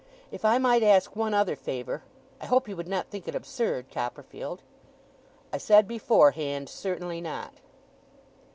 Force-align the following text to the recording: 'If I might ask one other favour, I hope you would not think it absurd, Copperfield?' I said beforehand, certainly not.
'If 0.31 0.43
I 0.43 0.57
might 0.57 0.81
ask 0.81 1.15
one 1.15 1.35
other 1.35 1.55
favour, 1.55 2.01
I 2.41 2.47
hope 2.47 2.67
you 2.67 2.75
would 2.75 2.87
not 2.87 3.09
think 3.11 3.27
it 3.27 3.35
absurd, 3.35 3.91
Copperfield?' 3.93 4.63
I 5.53 5.59
said 5.59 5.87
beforehand, 5.87 6.69
certainly 6.69 7.21
not. 7.21 7.53